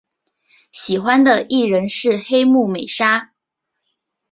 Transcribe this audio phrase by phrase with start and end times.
[0.71, 3.33] 喜欢的艺人是黑木美纱。